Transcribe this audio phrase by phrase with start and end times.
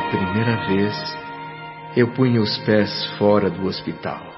[0.00, 1.18] pela primeira vez,
[1.96, 4.30] eu punha os pés fora do hospital.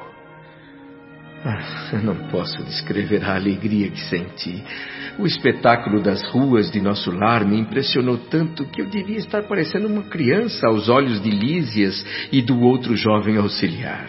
[1.44, 4.62] Ah, eu não posso descrever a alegria que senti.
[5.18, 9.88] O espetáculo das ruas de nosso lar me impressionou tanto que eu devia estar parecendo
[9.88, 14.08] uma criança aos olhos de Lísias e do outro jovem auxiliar.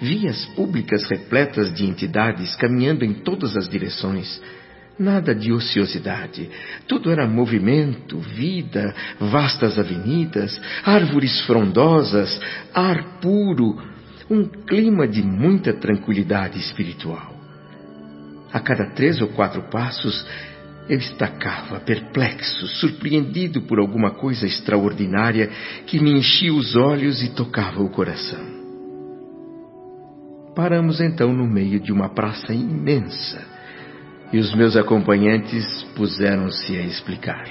[0.00, 4.40] Vias públicas repletas de entidades caminhando em todas as direções.
[4.98, 6.50] Nada de ociosidade.
[6.88, 12.40] Tudo era movimento, vida, vastas avenidas, árvores frondosas,
[12.74, 13.80] ar puro,
[14.28, 17.32] um clima de muita tranquilidade espiritual.
[18.52, 20.26] A cada três ou quatro passos,
[20.88, 25.48] eu estacava, perplexo, surpreendido por alguma coisa extraordinária
[25.86, 28.58] que me enchia os olhos e tocava o coração.
[30.56, 33.57] Paramos então no meio de uma praça imensa
[34.32, 35.64] e os meus acompanhantes
[35.96, 37.44] puseram-se a explicar.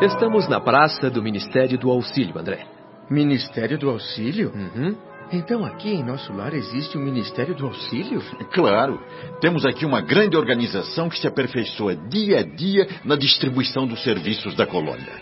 [0.00, 2.66] Estamos na praça do Ministério do Auxílio, André.
[3.08, 4.52] Ministério do Auxílio?
[4.54, 4.96] Uhum.
[5.32, 8.20] Então aqui em nosso lar existe um Ministério do Auxílio?
[8.52, 9.00] Claro.
[9.40, 14.54] Temos aqui uma grande organização que se aperfeiçoa dia a dia na distribuição dos serviços
[14.54, 15.12] da colônia.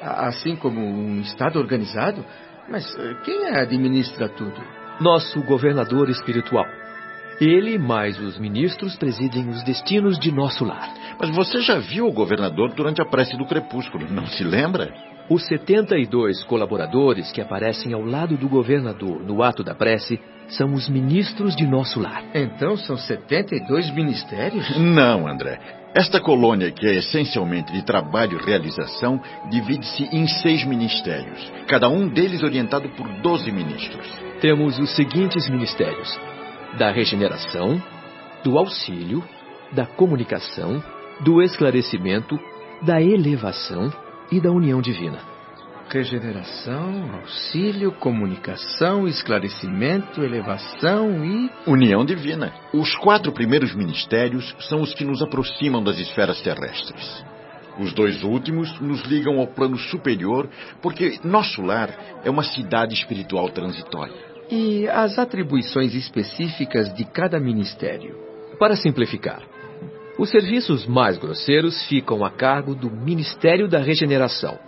[0.00, 2.24] Assim como um Estado organizado?
[2.68, 4.60] Mas eh, quem administra tudo?
[5.00, 6.66] Nosso governador espiritual.
[7.40, 10.92] Ele mais os ministros presidem os destinos de nosso lar.
[11.20, 14.92] Mas você já viu o governador durante a prece do crepúsculo, não se lembra?
[15.30, 20.88] Os 72 colaboradores que aparecem ao lado do governador no ato da prece são os
[20.88, 22.24] ministros de nosso lar.
[22.34, 24.76] Então são 72 ministérios?
[24.76, 25.60] Não, André.
[25.94, 32.08] Esta colônia, que é essencialmente de trabalho e realização, divide-se em seis ministérios, cada um
[32.08, 34.06] deles orientado por 12 ministros.
[34.40, 36.18] Temos os seguintes ministérios:
[36.76, 37.82] da regeneração,
[38.44, 39.24] do auxílio,
[39.72, 40.82] da comunicação,
[41.20, 42.38] do esclarecimento,
[42.82, 43.92] da elevação
[44.30, 45.18] e da união divina.
[45.90, 51.50] Regeneração, auxílio, comunicação, esclarecimento, elevação e.
[51.66, 52.52] União divina.
[52.74, 57.24] Os quatro primeiros ministérios são os que nos aproximam das esferas terrestres.
[57.78, 60.50] Os dois últimos nos ligam ao plano superior,
[60.82, 64.27] porque nosso lar é uma cidade espiritual transitória.
[64.50, 68.16] E as atribuições específicas de cada ministério?
[68.58, 69.42] Para simplificar,
[70.18, 74.58] os serviços mais grosseiros ficam a cargo do Ministério da Regeneração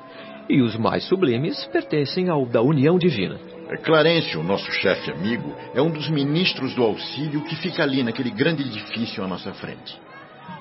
[0.50, 3.40] e os mais sublimes pertencem ao da União Divina.
[3.70, 8.30] É, Clarencio, nosso chefe amigo, é um dos ministros do auxílio que fica ali naquele
[8.30, 9.98] grande edifício à nossa frente.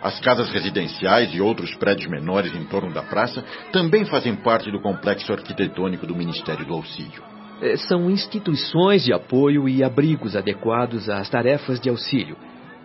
[0.02, 3.44] As casas residenciais e outros prédios menores em torno da praça
[3.74, 7.39] também fazem parte do complexo arquitetônico do Ministério do Auxílio.
[7.62, 12.38] É, São instituições de apoio e abrigos adequados às tarefas de auxílio.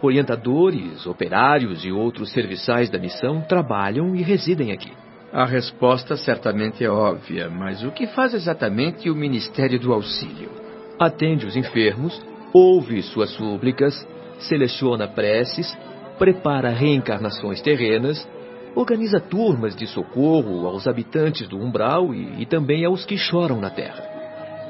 [0.03, 4.93] Orientadores, operários e outros serviçais da missão trabalham e residem aqui.
[5.33, 10.51] A resposta certamente é óbvia, mas o que faz exatamente o Ministério do Auxílio?
[10.99, 12.21] Atende os enfermos,
[12.53, 14.07] ouve suas súplicas,
[14.39, 15.77] seleciona preces,
[16.19, 18.29] prepara reencarnações terrenas,
[18.77, 23.71] organiza turmas de socorro aos habitantes do umbral e, e também aos que choram na
[23.71, 24.14] terra.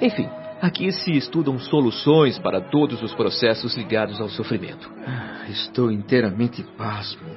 [0.00, 0.28] Enfim,
[0.60, 4.91] aqui se estudam soluções para todos os processos ligados ao sofrimento.
[5.06, 7.28] Ah, Estou inteiramente pasmo.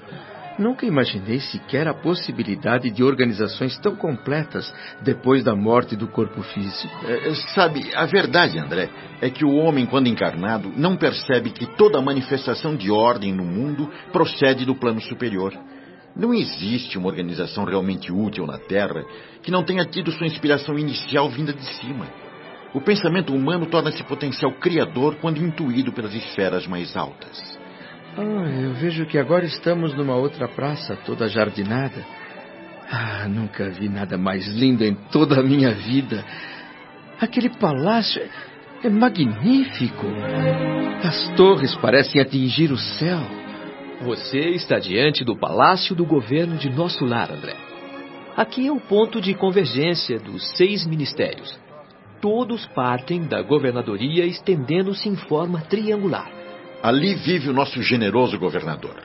[0.57, 6.94] Nunca imaginei sequer a possibilidade de organizações tão completas depois da morte do corpo físico.
[7.06, 8.90] É, sabe, a verdade, André,
[9.22, 13.88] é que o homem, quando encarnado, não percebe que toda manifestação de ordem no mundo
[14.12, 15.53] procede do plano superior.
[16.16, 19.06] Não existe uma organização realmente útil na Terra
[19.44, 22.07] que não tenha tido sua inspiração inicial vinda de cima.
[22.73, 27.57] O pensamento humano torna-se potencial criador quando intuído pelas esferas mais altas.
[28.17, 32.05] Ah, eu vejo que agora estamos numa outra praça, toda jardinada.
[32.91, 36.25] Ah, nunca vi nada mais lindo em toda a minha vida.
[37.19, 38.22] Aquele palácio
[38.84, 40.05] é magnífico.
[41.03, 43.19] As torres parecem atingir o céu.
[44.02, 47.55] Você está diante do palácio do governo de nosso lar, André.
[48.35, 51.66] Aqui é o ponto de convergência dos seis ministérios.
[52.22, 56.31] Todos partem da governadoria estendendo-se em forma triangular.
[56.81, 58.96] Ali vive o nosso generoso governador.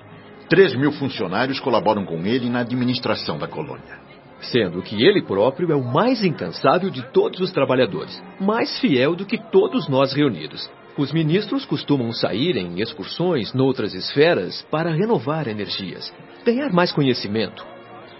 [0.48, 4.00] Três mil funcionários colaboram com ele na administração da colônia.
[4.40, 9.24] Sendo que ele próprio é o mais incansável de todos os trabalhadores, mais fiel do
[9.24, 10.70] que todos nós reunidos.
[10.96, 16.12] Os ministros costumam sair em excursões noutras esferas para renovar energias,
[16.44, 17.64] ganhar mais conhecimento.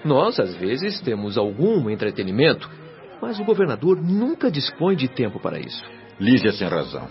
[0.05, 2.69] Nós, às vezes, temos algum entretenimento,
[3.23, 5.85] mas o governador nunca dispõe de tempo para isso.
[6.19, 7.09] Lísia tem razão.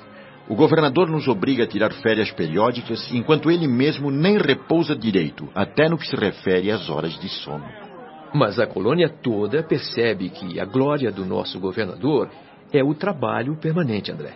[0.50, 5.88] O governador nos obriga a tirar férias periódicas, enquanto ele mesmo nem repousa direito, até
[5.88, 7.64] no que se refere às horas de sono.
[8.34, 12.30] Mas a colônia toda percebe que a glória do nosso governador
[12.74, 14.34] é o trabalho permanente, André.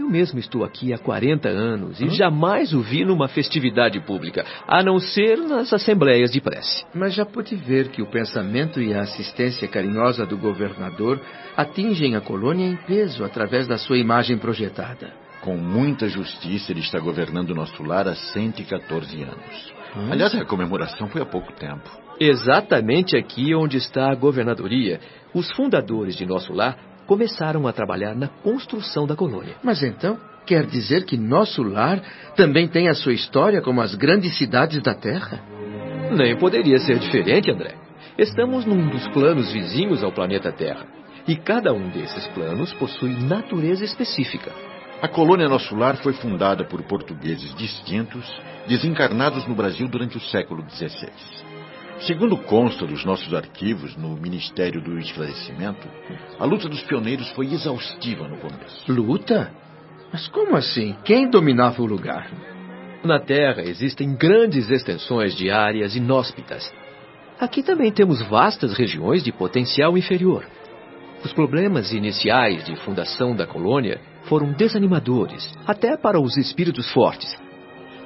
[0.00, 2.10] Eu mesmo estou aqui há 40 anos e hum?
[2.10, 6.86] jamais o vi numa festividade pública, a não ser nas assembleias de prece.
[6.94, 11.20] Mas já pude ver que o pensamento e a assistência carinhosa do governador
[11.54, 15.12] atingem a colônia em peso através da sua imagem projetada.
[15.42, 19.74] Com muita justiça, ele está governando nosso lar há 114 anos.
[19.94, 20.12] Hum?
[20.12, 21.90] Aliás, a comemoração foi há pouco tempo.
[22.18, 24.98] Exatamente aqui onde está a governadoria,
[25.34, 29.56] os fundadores de nosso lar começaram a trabalhar na construção da colônia.
[29.64, 30.16] Mas então,
[30.46, 32.00] quer dizer que nosso lar
[32.36, 35.40] também tem a sua história como as grandes cidades da Terra?
[36.12, 37.74] Nem poderia ser diferente, André.
[38.16, 40.86] Estamos num dos planos vizinhos ao planeta Terra.
[41.26, 44.52] E cada um desses planos possui natureza específica.
[45.02, 48.24] A colônia Nosso Lar foi fundada por portugueses distintos,
[48.68, 51.10] desencarnados no Brasil durante o século XVI.
[52.00, 55.86] Segundo consta dos nossos arquivos no Ministério do Esclarecimento,
[56.38, 58.90] a luta dos pioneiros foi exaustiva no começo.
[58.90, 59.52] Luta?
[60.10, 60.96] Mas como assim?
[61.04, 62.30] Quem dominava o lugar?
[63.04, 66.72] Na Terra existem grandes extensões de áreas inóspitas.
[67.38, 70.46] Aqui também temos vastas regiões de potencial inferior.
[71.22, 77.36] Os problemas iniciais de fundação da colônia foram desanimadores, até para os espíritos fortes.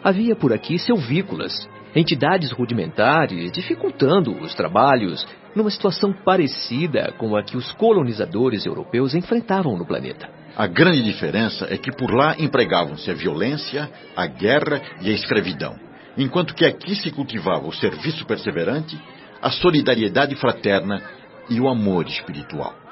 [0.02, 7.56] Havia por aqui selvícolas, entidades rudimentares dificultando os trabalhos numa situação parecida com a que
[7.56, 10.29] os colonizadores europeus enfrentavam no planeta.
[10.56, 15.76] A grande diferença é que por lá empregavam-se a violência, a guerra e a escravidão,
[16.17, 19.00] enquanto que aqui se cultivava o serviço perseverante,
[19.43, 21.02] a solidariedade fraterna
[21.50, 22.83] e o amor espiritual.